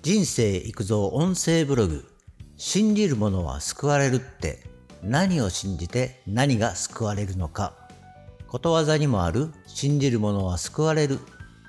[0.00, 2.04] 人生育造音声ブログ。
[2.56, 4.62] 信じる者は救われるって。
[5.02, 7.74] 何を信じて何が救われるのか。
[8.46, 9.52] ことわざにもある。
[9.66, 11.18] 信じる者は救われる。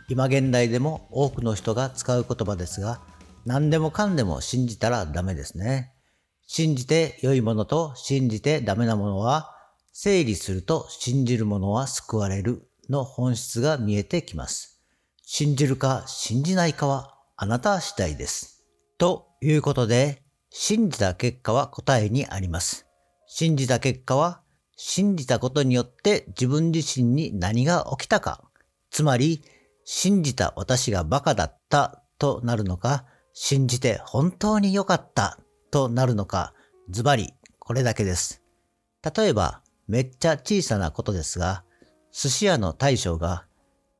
[0.09, 3.01] 今現代でも多くの人が使う言葉ですが
[3.45, 5.93] 何でもかんでも信じたらダメですね。
[6.45, 9.55] 信じて良いものと信じてダメなものは
[9.91, 14.79] 整理すると信じる者は救われるの本質が見えてきます。
[15.23, 18.65] 信じるか信じないかはあなた次第です。
[18.97, 22.85] ということで、信じた結果は答えにあります。
[23.27, 24.41] 信じた結果は、
[24.75, 28.43] 信じたことによって自分自身に何が起きたか。
[28.91, 29.41] つまり、
[29.85, 35.39] 信じた私がバカだったとなるのか、信じて本当に良かった
[35.71, 36.53] となるのか、
[36.89, 38.43] ズバリこれだけです。
[39.15, 41.63] 例えば、めっちゃ小さなことですが、
[42.11, 43.45] 寿司屋の大将が、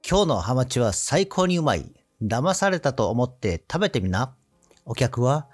[0.06, 4.36] 今日のハマチは最高にうまい騙されたと思って食べてみな。
[4.86, 5.48] お客は、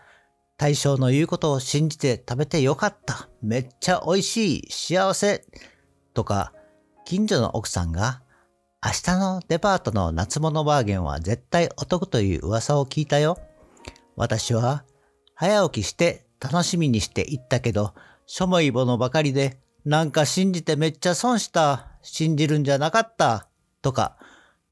[0.57, 3.29] 大将の言うことを信じて食べてよかった。
[3.41, 4.71] めっちゃ美味しい。
[4.71, 5.45] 幸せ。
[6.13, 6.53] とか、
[7.03, 8.21] 近所の奥さんが、
[8.83, 13.37] 明日のデパートの夏物バーゲンは絶対お得という噂を聞いたよ。
[14.15, 14.85] 私は、
[15.33, 17.93] 早起きして楽しみにして行ったけど、
[18.25, 21.91] しょもいものばかりで、なんか信じてめっちゃ損した。
[22.01, 23.49] 信じるんじゃなかった。
[23.81, 24.17] とか、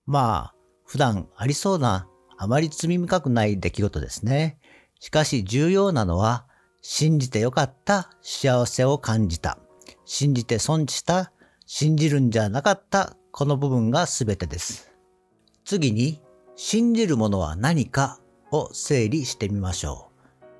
[0.05, 0.52] まあ、
[0.94, 4.59] 普段ありそうなあまり罪深くない出来事ですね。
[4.99, 6.45] しかし重要なのは、
[6.83, 9.58] 信じてよかった幸せを感じた。
[10.05, 11.31] 信じて損した、
[11.66, 14.94] 信じるんじゃなかったこの部分が全てです。
[15.66, 16.21] 次に、
[16.55, 18.19] 信じるものは何か
[18.52, 20.11] を整理してみましょ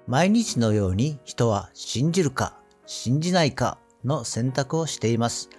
[0.08, 0.10] う。
[0.10, 5.52] 毎日のように人は信じるか信じないかの選択をしています。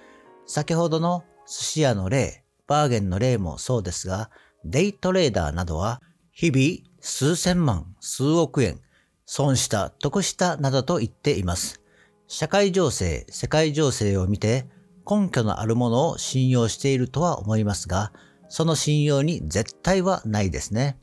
[0.47, 4.31] 先ほどの寿司屋の例、バーゲンの例もそうですが、
[4.65, 6.01] デイトレーダーなどは
[6.33, 8.81] 日々数千万、数億円、
[9.27, 11.81] 損した、得したなどと言っています。
[12.27, 14.67] 社会情勢、世界情勢を見て
[15.09, 18.13] 根拠のあるものを信用しているとは思いますが、
[18.49, 20.99] その信用に絶対はないですね。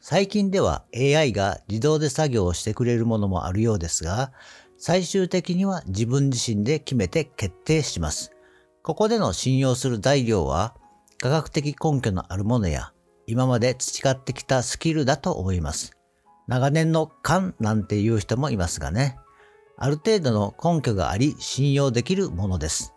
[0.00, 4.32] 最近では AI が自動で作業をしてくれるものもあるようですが、
[4.76, 8.30] 最終的には自分自身で決めて決定します。
[8.82, 10.74] ここでの信用する材料は、
[11.20, 12.92] 科学的根拠のあるものや
[13.26, 15.96] 今まで培ってきたスキルだと思います。
[16.46, 19.18] 長年の勘なんていう人もいますがね。
[19.76, 22.94] ある程度の根拠があり信用できるものです。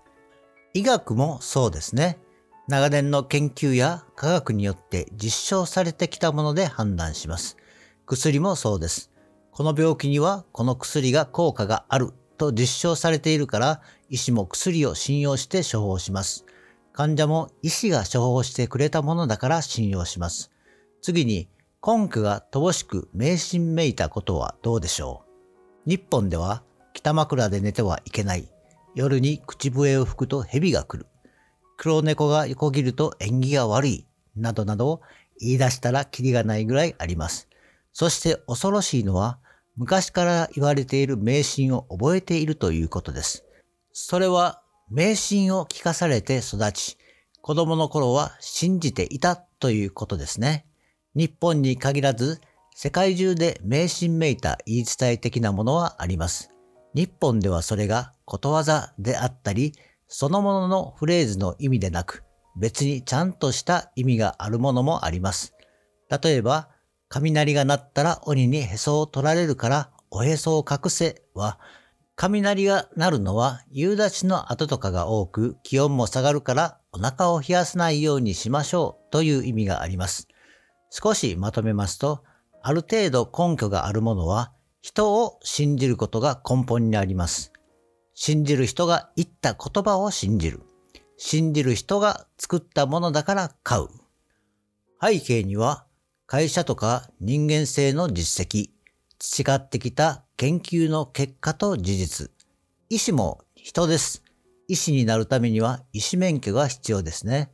[0.73, 2.19] 医学もそうですね。
[2.67, 7.57] 長年の研究や科学によって実証されてきたもので判断します。
[8.05, 9.11] 薬もそうです。
[9.51, 16.45] この病気にはこの薬が効果があると実証されているから医師も薬を信用して処方します。
[16.97, 20.49] 患者も医師が処方してくれたものだから信用します。
[21.03, 21.47] 次に、
[21.85, 25.23] 根拠が乏しく迷信めいたことはどうでしょ
[25.85, 26.63] う日本では
[26.95, 28.49] 北枕で寝てはいけない。
[28.95, 31.05] 夜に口笛を吹くと蛇が来る。
[31.77, 34.07] 黒猫が横切ると縁起が悪い。
[34.35, 35.01] などなど
[35.39, 37.47] 言い出したらキリがないぐらいあります。
[37.93, 39.37] そして恐ろしいのは
[39.75, 43.45] 昔から言われている迷信を覚えているということです。
[43.93, 46.97] それは迷信を聞かされて育ち、
[47.41, 50.65] 子供の頃は信じていたということですね。
[51.13, 52.39] 日本に限らず、
[52.73, 56.51] 世界中で迷信めいた言い伝え的なものはあります。
[56.93, 59.73] 日本ではそれがことわざであったり、
[60.07, 62.23] そのもののフレーズの意味でなく、
[62.55, 65.53] 別にちゃんとした意味があるものもあります。
[66.09, 66.69] 例えば、
[67.09, 71.59] 雷が鳴ったら鬼にへそを取られるからおへそを隠せは、
[72.19, 80.27] 雷が鳴るのは夕立の後とかが多く気温も下がるからお腹を冷やさないようにしましょうという意味があります。
[80.89, 82.23] 少しまとめますと、
[82.63, 84.51] ある程度根拠があるものは
[84.81, 87.53] 人を信じることが根本にあります。
[88.15, 90.61] 信じる人が言った言葉を信じる。
[91.17, 93.89] 信じる人が作ったものだから買う。
[94.99, 95.85] 背景には
[96.25, 98.71] 会社とか人間性の実績、
[99.19, 102.31] 培ってきた研究の結果と事実。
[102.89, 104.21] 医師も人です。
[104.67, 107.49] 医師になるためには医師免許が必要ですね。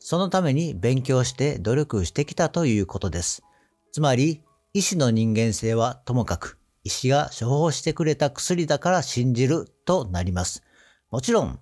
[0.00, 3.44] そのために勉強して努力してきたということです。
[3.92, 4.42] つまり、
[4.72, 10.64] 医師の人間性はともかく、医師が処方してくれた薬だから信じるとなります。
[11.12, 11.60] もちろん、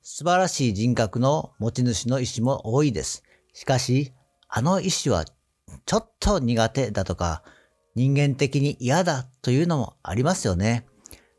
[0.00, 3.24] 素晴らしい人格の持ち主の医師も多いです。
[3.52, 4.14] しかし、
[4.48, 5.26] あの医師は
[5.84, 7.42] ちょっと苦手だとか、
[7.94, 10.86] 人間的に嫌だというのもありますよね。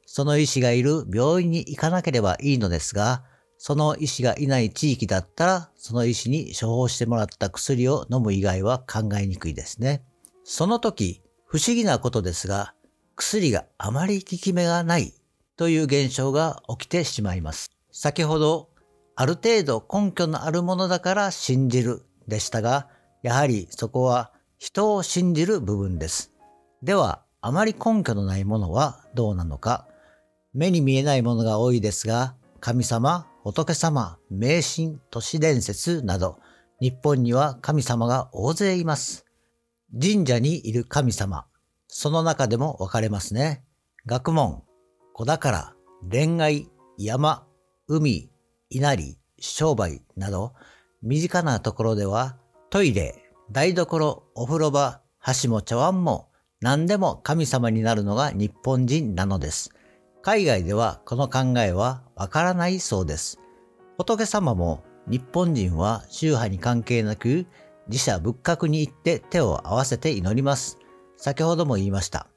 [0.05, 3.23] その医師がいる病院に行かなければいいのですが、
[3.57, 10.03] その医師がいない地域だったら、その医師に処方してもらった薬を飲む以外は考えにくいですね。
[10.43, 12.73] その時、不思議なことですが、
[13.15, 15.13] 薬があまり効き目がない
[15.57, 17.71] という現象が起きてしまいます。
[17.91, 18.69] 先ほど、
[19.15, 22.89] ある程度根拠のあるものだから信じるでしたが、
[23.23, 26.34] やはりそこは人を信じる部分です。
[26.83, 29.87] では、あまり根拠のないものはどうなのか？
[30.53, 36.39] 目に見えないものが多いですが、神様、仏様、迷信、都市伝説など、
[36.79, 39.25] 日本には神様が大勢います。
[40.01, 41.45] 神社にいる神様、
[41.87, 43.63] その中でも分かれますね。
[44.05, 44.63] 学問、
[45.13, 45.73] 子宝、
[46.09, 47.45] 恋愛、山、
[47.87, 48.31] 海、
[48.69, 50.53] 稲荷、商売など、
[51.03, 52.37] 身近なところでは、
[52.69, 56.29] トイレ、台所、お風呂場、箸も茶碗も
[56.61, 59.71] 何でも神様になるのが日本人なのです。
[60.21, 63.39] 海外ではこの考えはわからないそうです。
[63.97, 67.45] 仏様も日本人は宗派に関係なく
[67.87, 70.79] 自社仏閣に行って手を合わせて祈ります。
[71.17, 72.27] 先ほども言いました。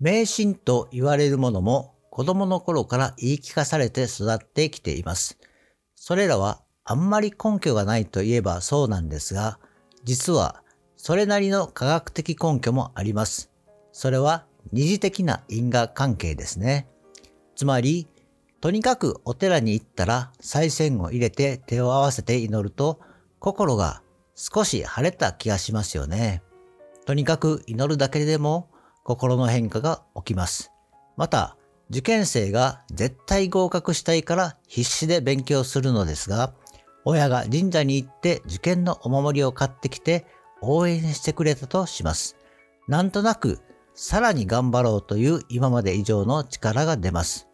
[0.00, 5.38] 迷信と言われるものも子供の頃から言い聞かされて育ってきています。
[5.94, 9.58] それらはあんまり根拠がないといえばそうなんですが、
[10.04, 10.62] 実は
[10.96, 13.50] それなりの科学的根拠もあります。
[13.98, 14.44] それは
[14.74, 16.86] 二次的な因果関係ですね。
[17.54, 18.06] つまり、
[18.60, 23.00] とにかくお寺に行ったら再銭を入れて手を合わせて祈ると
[23.38, 24.02] 心が
[24.34, 26.42] 少し晴れた気がしますよね。
[27.06, 28.68] とにかく祈るだけでも
[29.02, 30.72] 心の変化が起きます。
[31.16, 31.56] また、
[31.88, 36.52] 受験生が絶対合格したいから必死で勉強するのですが、
[37.06, 40.26] 親が神社に行って受験のお守りを買ってきて
[40.60, 42.36] 応援してくれたとします。
[42.88, 43.60] なんとなく
[43.96, 47.48] さらに頑張ろうという今まで以上の力が出ます。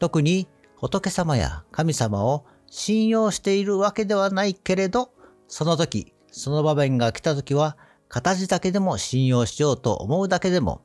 [0.00, 5.10] 特に仏様や神様を信用しているわけではないけれど、
[5.46, 7.76] その時、その場面が来た時は、
[8.08, 10.80] 形だけでも信用しようと思うだけでも、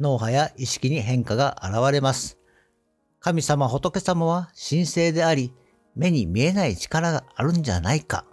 [0.00, 2.38] 脳波や意識に変化が現れます。
[3.20, 5.52] 神様仏様は神聖であり、
[5.96, 8.24] 目に見えない力があるんじゃないか。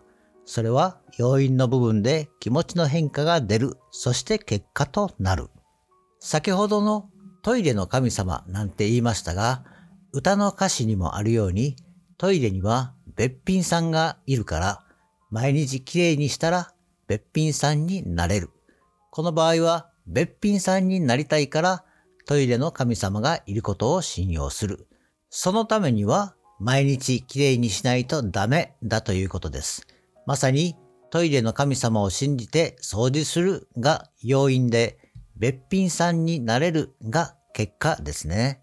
[0.46, 5.50] それは要因の部分で気持ちの変化が出る、そして結果となる。
[6.24, 7.10] 先ほどの
[7.42, 9.64] トイレの神様なんて言いましたが、
[10.14, 11.76] 歌の歌詞にもあるように、
[12.20, 14.84] トイレにはべっぴんさんがいるから、
[15.32, 16.74] 毎日きれいにしたら
[17.08, 18.52] べっぴんさんになれる。
[19.10, 21.84] この場合は、べっぴんさんになりたいから、
[22.28, 24.88] トイレの神様がいることを信用する。
[25.32, 29.88] そのためには、毎日きれいにしないとダメだということです。
[30.28, 30.76] まさに、
[31.10, 35.01] トイレの神様を信じて掃除するが要因で、
[35.42, 38.62] べっぴんさんになれるが結果ですね。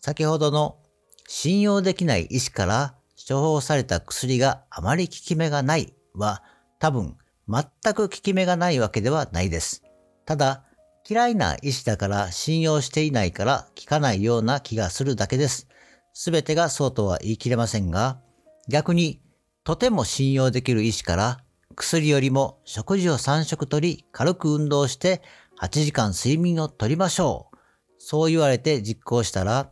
[0.00, 0.78] 先ほどの
[1.26, 2.94] 信用できない医師から
[3.28, 6.44] 処方された薬があまり効き目がないは
[6.78, 7.16] 多分
[7.48, 9.82] 全く効き目がないわけではないです。
[10.24, 10.62] ただ
[11.04, 15.66] 嫌いな医師だから信用していないから効かないような気がするだけです。
[16.12, 18.20] すべてがそうとは言い切れませんが
[18.68, 19.20] 逆に
[19.64, 21.43] とても信用できる医師から
[21.74, 25.22] 薬よりも食事を3食とり軽く運動して
[25.60, 27.56] 8時間睡眠をとりましょう。
[27.98, 29.70] そう言われて実行したら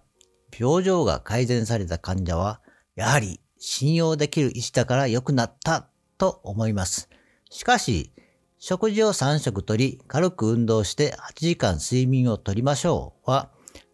[0.58, 2.60] 病状が改善された患者は
[2.96, 5.88] やはり信用できる医師だから良くなった
[6.18, 7.08] と思います。
[7.48, 8.12] しかし、
[8.58, 13.50] 食事を3食とり、軽く運動して8時間睡眠をとりましょうは、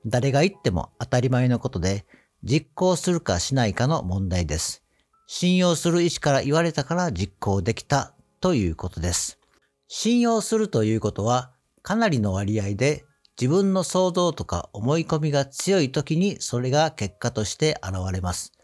[0.06, 2.06] 誰が言っても当たり前のことで、
[2.44, 4.82] 実行するかしないかの問題です。
[5.30, 9.38] 信用する医師から言われたから実行できたということです。
[9.86, 13.04] 信用するということは、かなりの割合で
[13.38, 18.54] 自分の想像とか思い込みが強い時にそれが結果として現れます。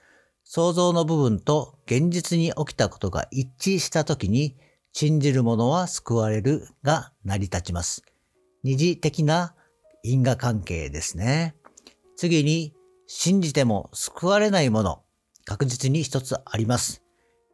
[0.42, 4.56] 想像の部分と現実に起きたことが一致した時に
[4.94, 8.02] 信じる者は救われるが成り立ちます。
[8.62, 9.54] 二次的な
[10.02, 11.56] 因果関係ですね。
[12.16, 12.72] 次に
[13.06, 15.03] 信じても救われないもの、
[15.44, 17.02] 確実に一つあります。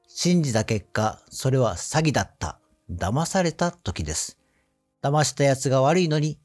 [0.08, 2.58] 信じた結果、それは詐欺だった、
[2.90, 4.38] 騙された時です。
[5.02, 6.38] 騙した奴が悪いのに、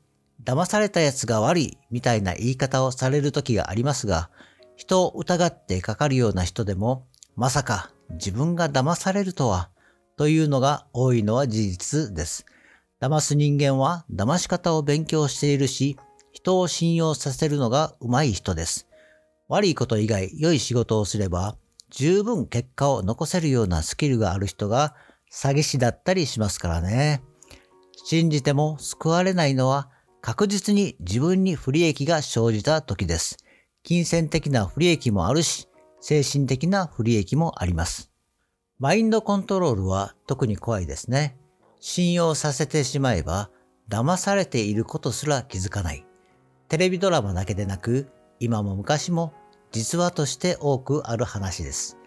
[0.43, 4.29] 騙された奴が悪いみたいな言い方をされる時がありますが、
[4.75, 9.69] 人を疑ってかかるような人でも、まさか自分が騙されるとは、
[10.17, 12.45] というのが多いのは事実です。
[13.01, 15.97] 騙す人間は騙し方を勉強しているし、
[16.31, 18.87] 人を信用させるのが上手い人です。
[19.47, 21.57] 悪いこと以外良い仕事をすれば、
[21.89, 24.95] 十分結果を残せるようなスキルがある人が
[25.31, 27.21] 詐欺師だったりしますからね。
[28.05, 29.89] 信じても救われないのは
[30.21, 33.37] 確実に自分に不利益が生じた時です。
[33.83, 35.67] 金銭的な不利益もあるし、
[36.01, 38.11] 精神的な不利益もあります。
[38.79, 41.37] マインドコントロールは特に怖いですね。
[41.79, 43.51] 信用させてしまえば、
[43.87, 46.05] 騙されていることすら気づかない。
[46.67, 48.07] テレビドラマだけでなく、
[48.39, 49.33] 今も昔も
[49.71, 51.97] 実話として多くある話です。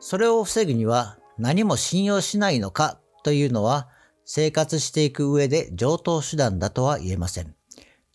[0.00, 3.88] それを防ぐには何も信用しないのかというのは
[4.24, 7.54] 生活していく上で上等手段だとは言えません。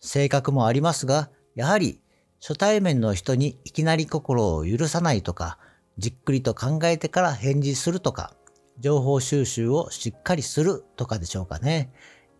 [0.00, 2.00] 性格もありますが、やはり
[2.40, 5.58] 初対面の人にいきなり心を許さないとか、
[5.98, 8.34] じっくりと考えてから返事するとか、
[8.78, 11.90] 情報収集をしっかりするとかでしょうかね。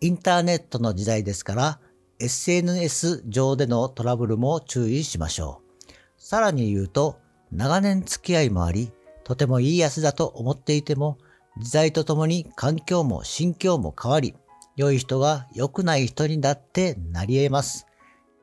[0.01, 1.81] インターネットの時代ですから、
[2.21, 5.93] SNS 上でのトラブルも注意しましょう。
[6.17, 7.19] さらに言うと、
[7.53, 8.93] 長年付き合いもあり、
[9.25, 11.19] とてもいいやつだと思っていても、
[11.59, 14.35] 時代とともに環境も心境も変わり、
[14.77, 17.87] 良い人が良くない人にだってなり得ます。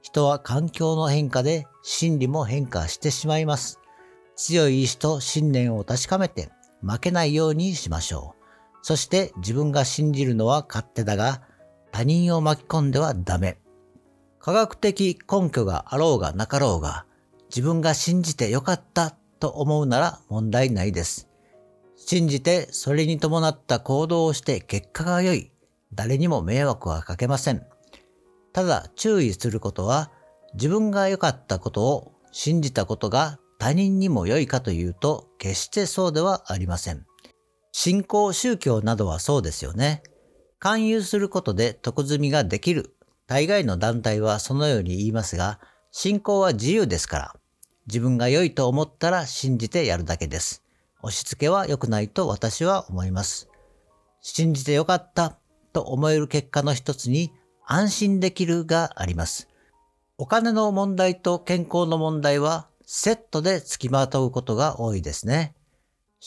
[0.02, 3.80] 人は環境の変化で心理も変化してしまいます。
[4.36, 6.50] 強い意志と信念を確かめて
[6.82, 8.46] 負けないようにしましょう。
[8.84, 11.42] そして自分が信じるのは勝手だが、
[11.92, 13.58] 他人を巻き込んではダメ。
[14.46, 17.08] 科学的根拠があろうがなかろうが、
[17.50, 21.28] 自分が信じてよかったと思うなら問題ないです。
[21.96, 25.52] 信じてそれに伴った行動をして結果が良い。
[25.96, 27.66] 誰にも迷惑はかけません。
[28.54, 30.12] ただ注意することは
[30.54, 37.04] 自分が良かったことを信じたことが他人にも良いかというと決してそうではありません。
[37.72, 40.04] 信仰宗教などはそうですよね。
[40.60, 42.95] 勧誘することで得積みができる。
[43.28, 45.60] 大概の団体はそのように言いますが、
[45.92, 47.36] 信仰は自由ですから、
[47.88, 50.64] 自分が良いと思ったら信じてやるだけです。
[51.02, 53.48] 押し付けは良くないと私は思います。
[54.22, 55.38] 信じてよかった
[55.72, 57.32] と思える結果の一つに
[57.66, 59.48] 安心できるがあります。
[60.18, 65.54] お金の問題と健康の問題はセットで付きまとうことが多いですね。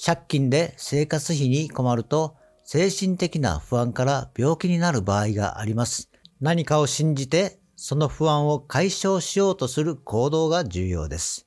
[0.05, 6.08] 借金で生活費に困ると精神的な不安から病気になる場合があります。
[6.41, 11.47] 何かを信じてその不安を解消しようとする行動が重要です。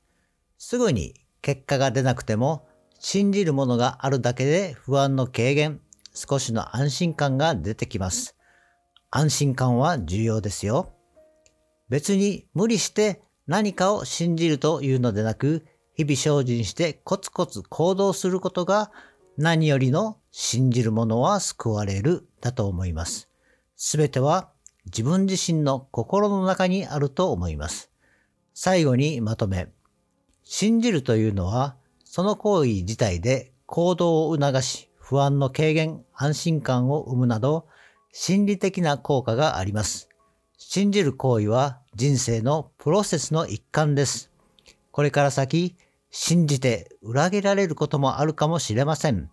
[0.58, 2.68] すぐに結果が出なくても
[3.00, 5.82] 信じるものがあるだけで不安の軽減、
[6.14, 8.36] 少しの安心感が出てきます。
[9.10, 10.94] 安心感は重要ですよ。
[11.90, 18.92] 別に無理して何かを信じるというのでなく、日々精進してコツコツ行動することが
[19.38, 23.30] 何よりの信じる者は救われるだと思います。
[23.76, 24.52] すべては
[24.86, 27.92] 自分自身の心の中にあると思います。
[28.54, 29.70] 最後にまとめ。
[30.44, 37.68] 信じるというのはその行為自体で行動を促し不安の軽減、安心感を生むなど
[38.14, 40.10] 心理的な効果があります。
[40.58, 44.32] 信じる行為は人生のプロセスの一環です。
[44.92, 45.76] これから先、
[46.12, 49.30] 信じて裏切られることもあるかもしれません。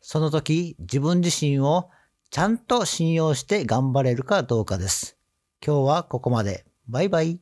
[0.00, 1.90] その時、自分自身を
[2.32, 5.18] ちゃんと信用して頑張れるかどうかです。
[5.62, 6.64] 今日はここまで。
[6.88, 7.38] バイバイ。